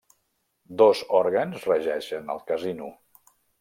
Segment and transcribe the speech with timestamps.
[0.83, 2.93] Dos òrgans regeixen el Casino.